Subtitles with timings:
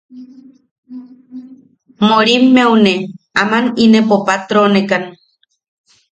[2.09, 2.93] Morimmeune
[3.41, 5.03] aman inepo patronekan.